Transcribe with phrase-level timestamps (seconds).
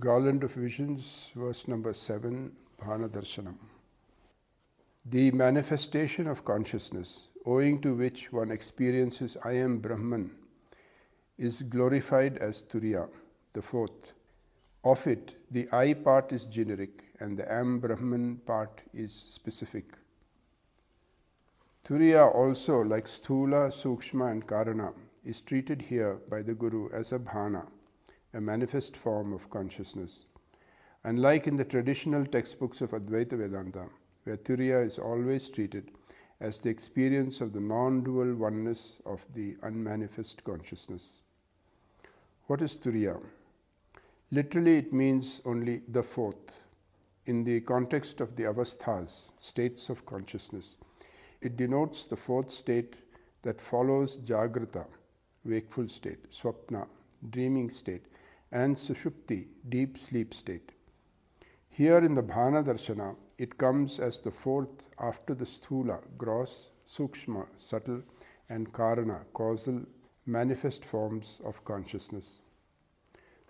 [0.00, 2.50] Garland of Visions, verse number 7,
[2.82, 3.56] Bhanadarshanam.
[5.04, 10.30] The manifestation of consciousness, owing to which one experiences I am Brahman,
[11.36, 13.10] is glorified as Turiya,
[13.52, 14.12] the fourth.
[14.84, 19.98] Of it, the I part is generic and the Am Brahman part is specific.
[21.84, 24.94] Turiya also, like Sthula, Sukshma, and Karana,
[25.26, 27.66] is treated here by the Guru as a bhana,
[28.34, 30.26] a manifest form of consciousness.
[31.04, 33.86] Unlike in the traditional textbooks of Advaita Vedanta,
[34.24, 35.90] where Turiya is always treated
[36.40, 41.20] as the experience of the non dual oneness of the unmanifest consciousness.
[42.46, 43.20] What is Turiya?
[44.30, 46.60] Literally, it means only the fourth.
[47.26, 50.76] In the context of the avasthas, states of consciousness,
[51.40, 52.96] it denotes the fourth state
[53.42, 54.86] that follows Jagrata,
[55.44, 56.86] wakeful state, Swapna,
[57.30, 58.04] dreaming state,
[58.52, 60.72] and Sushupti, deep sleep state.
[61.68, 67.46] Here in the Bhana Darshana, it comes as the fourth after the Sthula, gross, Sukshma,
[67.56, 68.02] subtle,
[68.48, 69.82] and Karana, causal,
[70.26, 72.40] manifest forms of consciousness.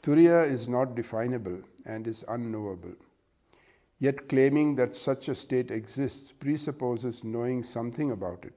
[0.02, 2.94] Turiya is not definable and is unknowable.
[3.98, 8.54] Yet claiming that such a state exists presupposes knowing something about it.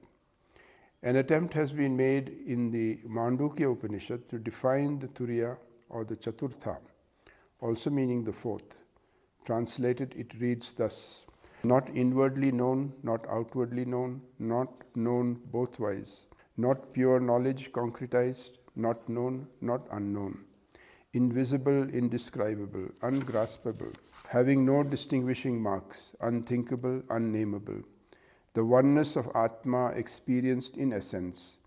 [1.02, 5.58] An attempt has been made in the Mandukya Upanishad to define the Turiya
[5.94, 6.76] or the Chaturtha,
[7.60, 8.76] also meaning the fourth.
[9.46, 11.24] Translated, it reads thus
[11.62, 16.16] Not inwardly known, not outwardly known, not known bothwise,
[16.58, 20.44] not pure knowledge concretized, not known, not unknown
[21.14, 23.92] invisible, indescribable, ungraspable,
[24.28, 27.80] having no distinguishing marks, unthinkable, unnameable.
[28.54, 31.58] The oneness of Atma experienced in essence,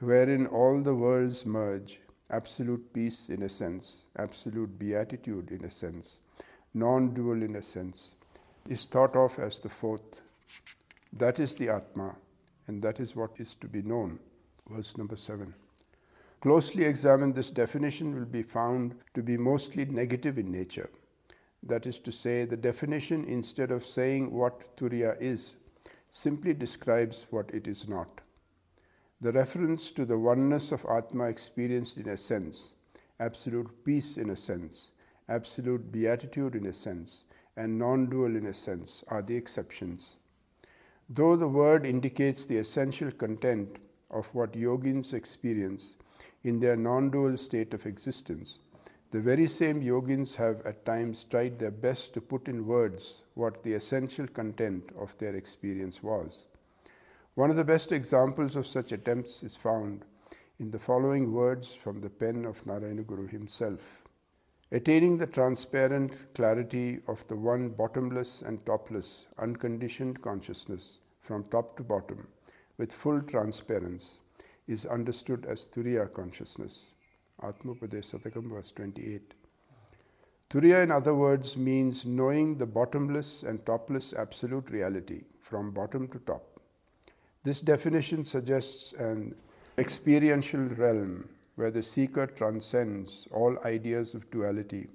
[0.00, 6.18] wherein all the worlds merge, absolute peace in a sense, absolute beatitude in a sense,
[6.74, 8.16] non dual in a sense,
[8.68, 10.22] is thought of as the fourth.
[11.12, 12.16] That is the Atma,
[12.66, 14.18] and that is what is to be known.
[14.68, 15.54] Verse number 7
[16.46, 20.88] closely examined, this definition will be found to be mostly negative in nature.
[21.64, 25.56] That is to say, the definition, instead of saying what Turiya is,
[26.10, 28.20] simply describes what it is not.
[29.18, 32.74] The reference to the oneness of Atma experienced in a sense,
[33.18, 34.90] absolute peace in a sense,
[35.26, 37.24] absolute beatitude in a sense,
[37.56, 40.16] and non dual in a sense are the exceptions.
[41.08, 43.78] Though the word indicates the essential content
[44.10, 45.94] of what yogins experience,
[46.44, 48.58] in their non dual state of existence,
[49.12, 53.62] the very same yogins have at times tried their best to put in words what
[53.62, 56.44] the essential content of their experience was.
[57.36, 60.06] One of the best examples of such attempts is found
[60.58, 64.08] in the following words from the pen of Narayana Guru himself.
[64.72, 71.82] Attaining the transparent clarity of the one bottomless and topless, unconditioned consciousness from top to
[71.82, 72.26] bottom
[72.78, 74.18] with full transparency
[74.66, 76.94] is understood as Turiya consciousness.
[77.42, 79.34] Atmopadesh Satakam, verse 28.
[80.48, 86.18] Turiya, in other words, means knowing the bottomless and topless absolute reality from bottom to
[86.20, 86.55] top.
[87.46, 89.32] This definition suggests an
[89.78, 94.88] experiential realm where the seeker transcends all ideas of duality,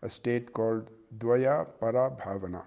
[0.00, 0.88] a state called
[1.18, 2.62] Dvaya Para Bhavana,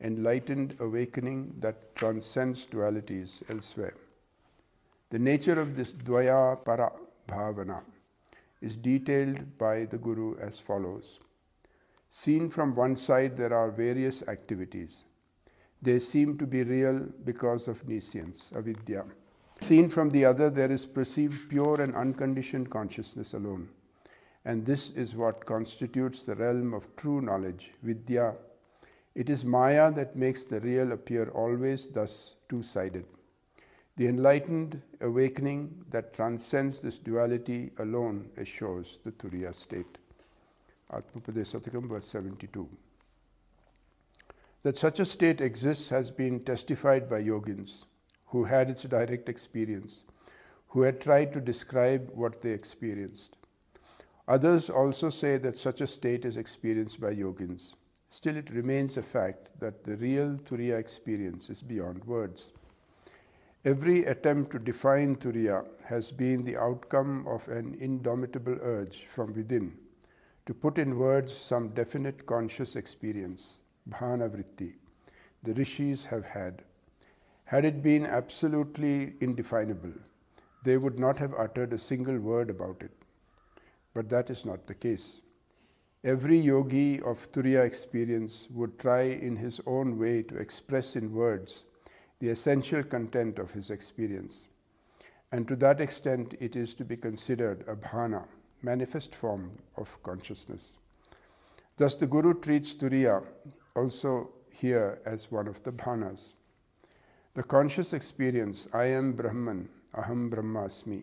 [0.00, 3.92] enlightened awakening that transcends dualities elsewhere.
[5.10, 6.90] The nature of this Dvaya Para
[7.28, 7.82] Bhavana
[8.62, 11.20] is detailed by the Guru as follows.
[12.12, 15.04] Seen from one side, there are various activities.
[15.82, 19.04] They seem to be real because of nescience, avidya.
[19.60, 23.68] Seen from the other, there is perceived pure and unconditioned consciousness alone.
[24.44, 28.34] And this is what constitutes the realm of true knowledge, vidya.
[29.14, 33.04] It is Maya that makes the real appear always thus two sided.
[33.96, 39.98] The enlightened awakening that transcends this duality alone assures the Turiya state.
[40.90, 42.68] Atmapadesatakam, verse 72.
[44.62, 47.84] That such a state exists has been testified by yogins
[48.26, 50.04] who had its direct experience,
[50.68, 53.36] who had tried to describe what they experienced.
[54.28, 57.74] Others also say that such a state is experienced by yogins.
[58.08, 62.52] Still, it remains a fact that the real Turiya experience is beyond words.
[63.64, 69.76] Every attempt to define Turiya has been the outcome of an indomitable urge from within
[70.46, 73.58] to put in words some definite conscious experience,
[73.88, 74.74] bhana vritti,
[75.42, 76.62] the rishis have had.
[77.44, 79.92] Had it been absolutely indefinable,
[80.64, 82.92] they would not have uttered a single word about it.
[83.94, 85.20] But that is not the case.
[86.04, 91.64] Every yogi of Turiya experience would try in his own way to express in words
[92.18, 94.48] the essential content of his experience.
[95.30, 98.24] And to that extent, it is to be considered a bhana,
[98.62, 100.74] manifest form of consciousness.
[101.82, 103.24] Thus, the Guru treats Turiya
[103.74, 106.34] also here as one of the bhanas.
[107.34, 111.02] The conscious experience, I am Brahman, Aham Brahmasmi,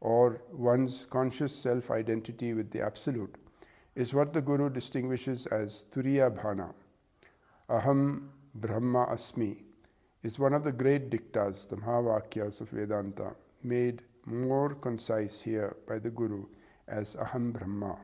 [0.00, 3.34] or one's conscious self identity with the Absolute,
[3.96, 6.72] is what the Guru distinguishes as Turiya Bhana.
[7.68, 9.64] Aham Brahma Asmi
[10.22, 13.34] is one of the great diktas, the Mahavakyas of Vedanta,
[13.64, 16.44] made more concise here by the Guru
[16.86, 17.98] as Aham Brahma.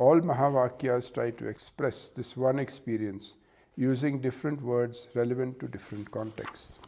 [0.00, 3.34] All Mahavakyas try to express this one experience
[3.76, 6.78] using different words relevant to different contexts.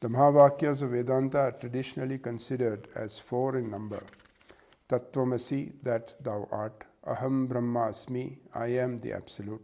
[0.00, 4.02] The Mahavakyas of Vedanta are traditionally considered as four in number.
[4.88, 6.82] Tattvamasi, that thou art.
[7.06, 9.62] Aham Brahma Asmi, I am the Absolute.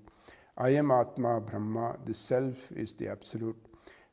[0.61, 3.59] Ayam Atma Brahma, the Self is the Absolute.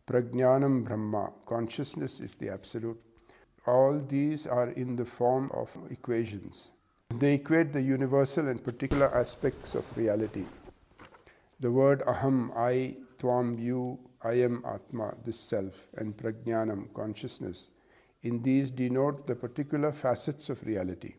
[0.07, 2.99] Prajnanam Brahma, consciousness is the Absolute.
[3.67, 6.71] All these are in the form of equations.
[7.11, 10.47] They equate the universal and particular aspects of reality.
[11.59, 17.69] The word aham, I, tvam, you, Ayam Atma, this self, and prajnanam, consciousness,
[18.23, 21.13] in these denote the particular facets of reality,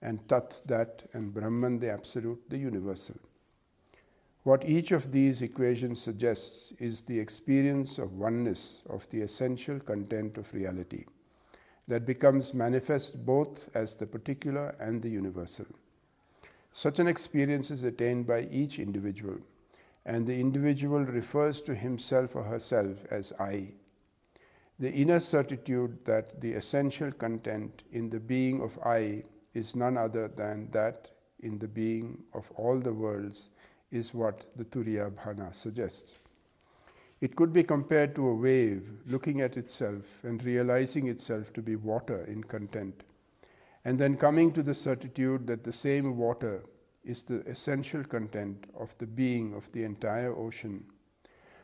[0.00, 3.16] and tat, that, and Brahman, the absolute, the universal.
[4.44, 10.38] What each of these equations suggests is the experience of oneness of the essential content
[10.38, 11.04] of reality
[11.88, 15.66] that becomes manifest both as the particular and the universal.
[16.70, 19.38] Such an experience is attained by each individual
[20.04, 23.72] and the individual refers to himself or herself as I.
[24.78, 29.24] The inner certitude that the essential content in the being of I
[29.54, 31.08] is none other than that
[31.40, 33.50] in the being of all the worlds
[33.90, 36.12] is what the Turiya Bhana suggests.
[37.20, 41.74] It could be compared to a wave looking at itself and realizing itself to be
[41.74, 43.02] water in content,
[43.84, 46.62] and then coming to the certitude that the same water
[47.04, 50.84] is the essential content of the being of the entire ocean.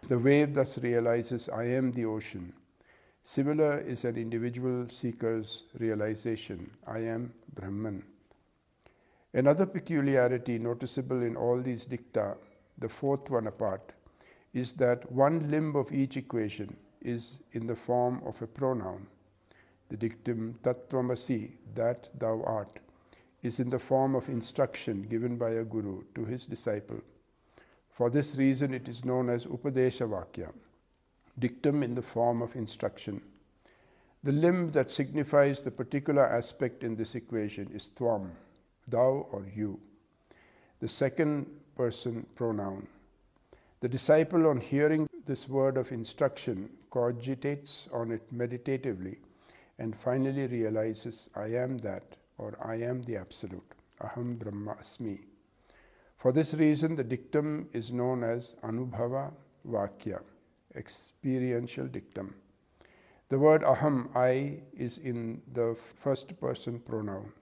[0.09, 2.53] The wave thus realizes, I am the ocean.
[3.23, 8.03] Similar is an individual seeker's realization, I am Brahman.
[9.33, 12.37] Another peculiarity noticeable in all these dicta,
[12.79, 13.93] the fourth one apart,
[14.55, 19.07] is that one limb of each equation is in the form of a pronoun.
[19.91, 22.79] The dictum tattvamasi, that thou art,
[23.43, 27.01] is in the form of instruction given by a guru to his disciple.
[27.91, 30.51] For this reason, it is known as Upadesha Vakya,
[31.39, 33.21] dictum in the form of instruction.
[34.23, 38.31] The limb that signifies the particular aspect in this equation is Tvam,
[38.89, 39.79] thou or you,
[40.81, 41.47] the second
[41.77, 42.87] person pronoun.
[43.81, 49.19] The disciple, on hearing this word of instruction, cogitates on it meditatively
[49.79, 53.75] and finally realizes, I am that or I am the Absolute.
[54.01, 55.21] Aham Brahma Asmi.
[56.17, 59.33] For this reason, the dictum is known as Anubhava
[59.69, 60.21] Vakya,
[60.75, 62.35] experiential dictum.
[63.29, 67.33] The word Aham, I, is in the first person pronoun.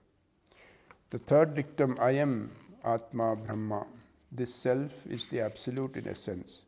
[1.09, 2.49] The third dictum, Ayam
[2.83, 3.85] Atma Brahma,
[4.35, 6.63] this self is the Absolute in essence,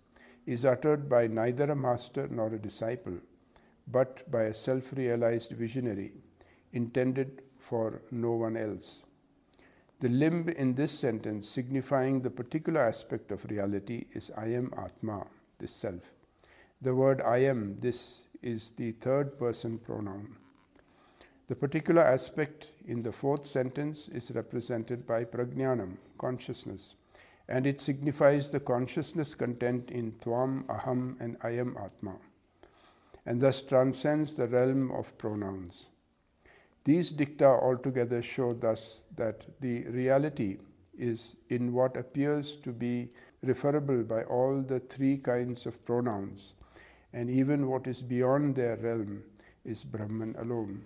[0.45, 3.17] is uttered by neither a master nor a disciple,
[3.88, 6.13] but by a self realized visionary
[6.74, 9.03] intended for no one else.
[10.00, 15.25] The limb in this sentence, signifying the particular aspect of reality, is Ayam Atma,
[15.57, 16.03] this self.
[16.81, 20.36] The word Ayam, this, is the third person pronoun.
[21.48, 26.95] The particular aspect in the fourth sentence is represented by prajnanam, consciousness,
[27.47, 32.15] and it signifies the consciousness content in Tvam, Aham, and Ayam Atma,
[33.25, 35.87] and thus transcends the realm of pronouns.
[36.83, 40.57] These dicta altogether show thus that the reality
[40.97, 43.09] is in what appears to be
[43.43, 46.53] referable by all the three kinds of pronouns,
[47.13, 49.23] and even what is beyond their realm
[49.63, 50.83] is Brahman alone.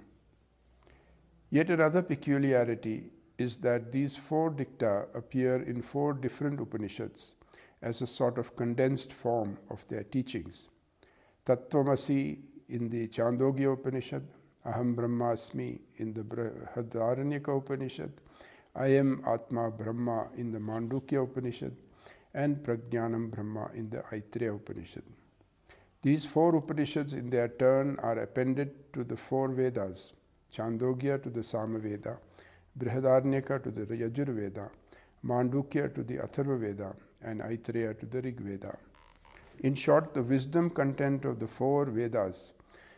[1.52, 7.36] Yet another peculiarity is that these four dicta appear in four different Upanishads
[7.82, 10.68] as a sort of condensed form of their teachings.
[11.46, 14.28] Tattvamasi in the Chandogya Upanishad,
[14.66, 18.12] Aham Brahmasmi in the Brihadaranyaka Upanishad,
[18.76, 21.76] Ayam Atma Brahma in the Mandukya Upanishad,
[22.34, 25.04] and Prajnanam Brahma in the Aitareya Upanishad.
[26.02, 30.12] These four Upanishads, in their turn, are appended to the four Vedas
[30.54, 32.18] Chandogya to the Samaveda,
[32.78, 34.70] Brihadaranyaka to the Yajurveda,
[35.26, 38.78] Mandukya to the Atharva Veda, and Aitareya to the Rig Veda.
[39.60, 42.54] In short, the wisdom content of the four Vedas,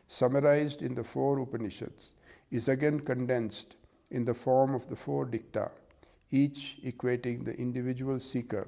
[0.07, 2.11] summarized in the four Upanishads,
[2.51, 3.75] is again condensed
[4.11, 5.71] in the form of the four dicta,
[6.31, 8.67] each equating the individual seeker,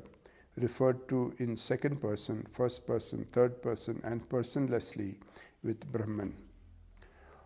[0.57, 5.15] referred to in second person, first person, third person, and personlessly
[5.63, 6.33] with Brahman.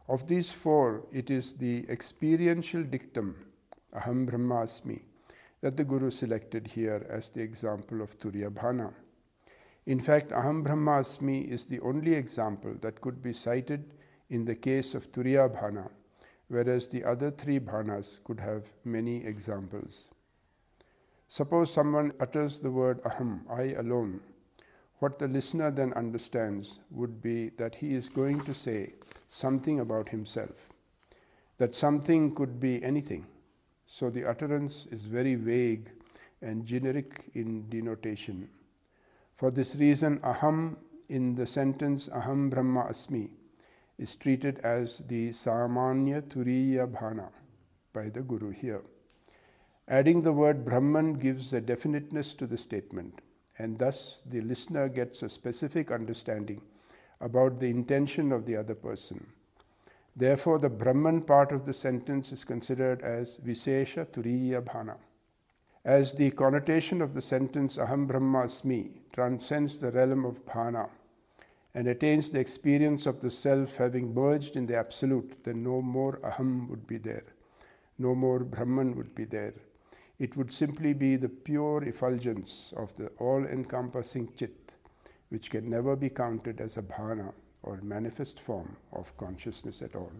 [0.09, 3.35] Of these four, it is the experiential dictum,
[3.93, 5.01] Aham Brahmasmi,
[5.59, 8.93] that the Guru selected here as the example of Turiya Bhana.
[9.85, 13.95] In fact, Aham Brahmasmi is the only example that could be cited
[14.29, 15.89] in the case of Turiya Bhana,
[16.47, 20.09] whereas the other three bhanas could have many examples.
[21.27, 24.21] Suppose someone utters the word Aham, I alone.
[24.99, 28.93] What the listener then understands would be that he is going to say
[29.29, 30.69] something about himself.
[31.57, 33.27] That something could be anything.
[33.85, 35.89] So the utterance is very vague
[36.41, 38.49] and generic in denotation.
[39.37, 40.77] For this reason, aham
[41.09, 43.29] in the sentence aham brahma asmi
[43.97, 47.29] is treated as the samanya turiya bhana
[47.93, 48.81] by the Guru here.
[49.87, 53.21] Adding the word Brahman gives a definiteness to the statement,
[53.59, 56.61] and thus the listener gets a specific understanding
[57.21, 59.25] about the intention of the other person.
[60.15, 64.97] Therefore, the Brahman part of the sentence is considered as Visesha Turiya Bhana.
[65.85, 70.89] As the connotation of the sentence Aham Brahmasmi transcends the realm of Bhana
[71.75, 76.17] and attains the experience of the self having merged in the Absolute, then no more
[76.23, 77.23] Aham would be there,
[77.99, 79.53] no more Brahman would be there.
[80.19, 84.73] It would simply be the pure effulgence of the all encompassing Chit,
[85.29, 90.11] which can never be counted as a bhana or manifest form of consciousness at all.